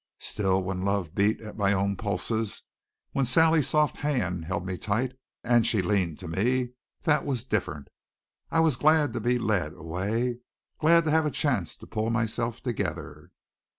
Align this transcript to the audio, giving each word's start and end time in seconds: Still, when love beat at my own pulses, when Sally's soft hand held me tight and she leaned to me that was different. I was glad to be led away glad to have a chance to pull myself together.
Still, 0.17 0.63
when 0.63 0.83
love 0.83 1.13
beat 1.13 1.39
at 1.41 1.55
my 1.59 1.73
own 1.73 1.95
pulses, 1.95 2.63
when 3.11 3.23
Sally's 3.23 3.69
soft 3.69 3.97
hand 3.97 4.45
held 4.45 4.65
me 4.65 4.75
tight 4.75 5.15
and 5.43 5.63
she 5.63 5.83
leaned 5.83 6.17
to 6.17 6.27
me 6.27 6.71
that 7.03 7.23
was 7.23 7.43
different. 7.43 7.87
I 8.49 8.61
was 8.61 8.77
glad 8.77 9.13
to 9.13 9.21
be 9.21 9.37
led 9.37 9.73
away 9.73 10.39
glad 10.79 11.05
to 11.05 11.11
have 11.11 11.27
a 11.27 11.29
chance 11.29 11.75
to 11.75 11.85
pull 11.85 12.09
myself 12.09 12.63
together. 12.63 13.29